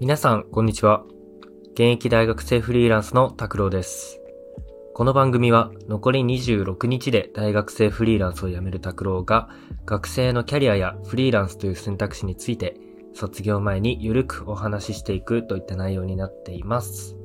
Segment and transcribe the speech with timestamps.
[0.00, 1.02] 皆さん、こんにちは。
[1.72, 4.20] 現役大学生フリーランスの拓郎です。
[4.94, 9.48] この番組は残り26日で大学生フリーランスを辞める拓郎が
[9.86, 12.76] 学生のキャリアやフリーランスという選択肢について
[13.12, 17.16] 卒業前にゆるくお話ししていくといった内容になっています。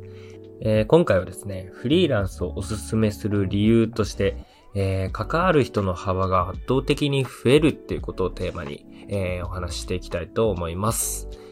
[0.62, 4.36] えー、今回はですね、フリーランスをおすすめする理由として、
[4.74, 11.43] えー、関わる人の幅が圧倒的に増えるっていうことをテーマに、えー、お話ししていきたいと思います。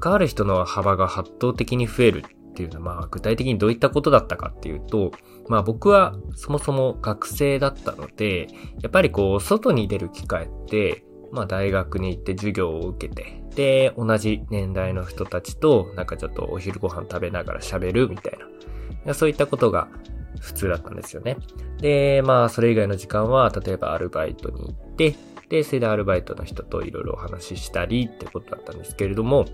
[0.00, 5.12] 関わる人の幅が圧倒的に増えるっていうのは、まあ、具体的にどういったことだったかっていうと、
[5.48, 8.48] まあ僕はそもそも学生だったので、
[8.80, 18.38] やっぱりこう、外に出る機会って、まあ大学に行って授業を受けて、で、同じ年代の人たちと、なんかちょっとお昼ご飯食べながら喋るみたい
[19.04, 19.14] な。
[19.14, 19.88] そういったことが
[20.40, 21.36] 普通だったんですよね。
[21.80, 25.16] で、まあそれ以外の時間は、例えばアルバイトに行って、
[25.48, 29.44] で、それでアルバイトの人といろいろお話ししたりってことだったんですけれども、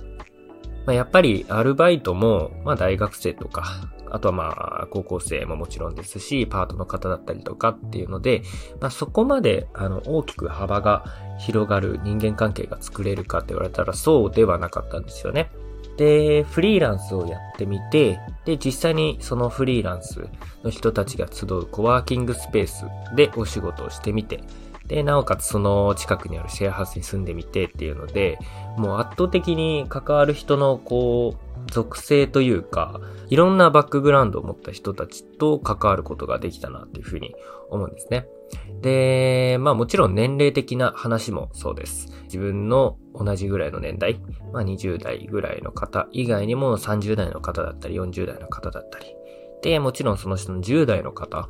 [0.89, 4.45] まあ、やっぱりアルバイトも、まあ大学生とか、あとはま
[4.85, 8.41] あ高校生ももちろんですし、パートの方だったりとかっていうので、
[8.81, 11.05] まあそこまであの大きく幅が
[11.41, 15.51] 広がる人間関係が作れるかって言われたらそうではなかったんですよね。
[15.99, 20.27] で、フリーランスをやってみて、で、実際にそのフリーランス
[20.65, 24.41] の人たちが集うコワーキングスペースでお仕事をしてみて、
[24.89, 28.39] で、なおかつその近くにあるシェアハウスに住んでみてっていうので、
[28.77, 37.35] もう圧倒的に関わる人のこう、属性というか、いろんなバックグラウンドを持った人たちと関わることができたなっていうふうに
[37.71, 38.27] 思うんですね。
[38.81, 42.09] で、まあもちろん年齢的な話もそうです。
[42.25, 44.19] 自分の同じぐらいの年代、
[44.53, 49.07] まあ20代ぐらいの方以外にも30代の方だったり40代の方だったり、
[49.63, 51.49] で、もちろんその人の10代の方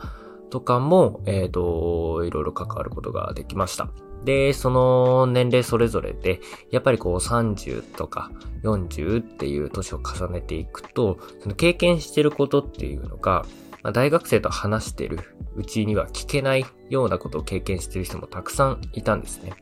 [0.51, 3.91] とかも、えっ、ー、と、いろいろ関わることができました。
[4.25, 8.31] で、その年齢それぞれで、やっぱりこう30とか
[8.63, 13.47] 40っていう年を重ねていくと、その経験してることっていうのが、
[13.83, 15.21] まあ、大学生と話してる
[15.55, 19.53] うちには聞けないようなことを経験してる人もたくさんいたんですね。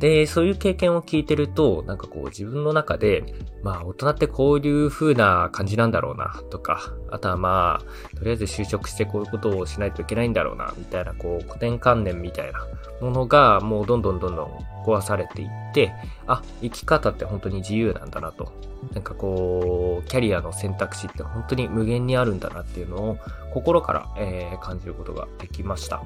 [0.00, 12.66] で、そういう経験を聞いてると、なんかこう自分の中で、まあ大人ってこういう風な感じなんだろうなとか、あとはまあ、とりあえず就職してこういうことをしないといけないんだろうな、みたいなこう古典観念みたいな
[13.00, 15.92] ものがもうどんどんどんどん壊されていって、
[16.26, 18.52] あ、生き方って本当に自由なんだなと。
[18.92, 23.18] なんかこう、キャリアの選択肢って本当に無限にあるんだなっていうのを
[23.52, 26.02] 心から、えー、感じることができました。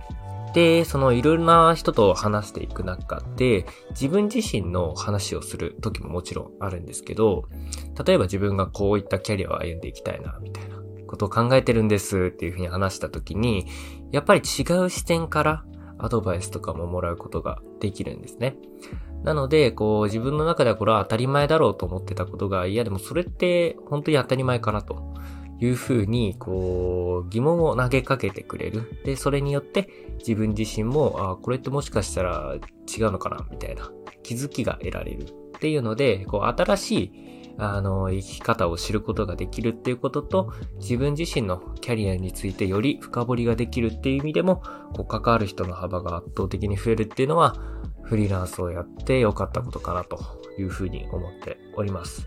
[0.54, 7.44] で、そのいろんな人と話していく中で、自分自身の話をする時ももちろんあるんですけど、
[8.04, 13.66] 例えば自分がこういったキャリアを歩んでいきたいな、みたいなことを考えてるんですっていうふうに話した時に、
[14.10, 15.64] やっぱり違う視点から
[15.98, 18.56] アドバイスとかももらうことができるんですね。
[19.24, 25.14] なので、こう自分の中ではこれは当たり前だろうと思ってたことが、いやでもそれって本当に当たり前かなと。
[25.60, 29.00] いうふうに、こう、疑問を投げかけてくれる。
[29.04, 29.88] で、それによって
[30.18, 32.54] 自分自身も、あこれってもしかしたら
[32.86, 33.90] 違うのかなみたいな
[34.22, 35.24] 気づきが得られる。
[35.24, 37.12] っていうので、こう、新しい、
[37.58, 44.62] あの、生き方を知ることができるっていうことと、自分自身のキャリアについてより深掘りができるっていう意味でも、
[44.94, 47.56] こう、関わる人の幅が圧倒的に増えるっていうのは、
[48.02, 50.18] フリーランスをやって良かったことかなと
[50.58, 52.26] いうふうに思っております。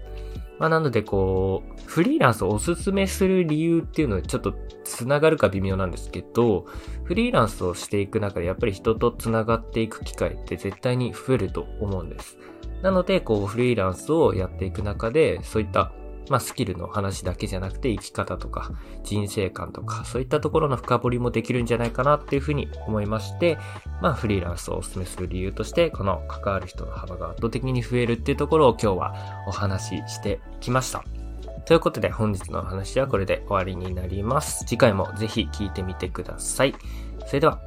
[0.62, 6.68] まあ、なのでこう、フリーランスをおすすめする理由っていうのはちょっと繋がるか微妙なんですけど、
[7.04, 12.38] フリーランスをしていく中でやっぱり人と繋がっていく機会って絶対に増えると思うんです。
[12.84, 15.92] なので、こう、フリーランスをやっていく中で、そういった
[16.30, 18.72] まあ、スキルの話だけじゃなくて生き方とか
[19.04, 23.58] 人生観とかそういったところの深掘りもできるんじゃないかなっていうふうに思いまして、
[24.02, 29.16] まあ、フリーランスをお勧めする理由として、この関わる人の幅が圧倒的に増えるっていうところを今日は
[29.48, 31.04] お話ししてきました。
[31.66, 34.66] ということで本日の話はこれで終わりになります。
[34.66, 36.76] 次回もぜひ聞いてみてください。
[37.28, 37.60] それでは。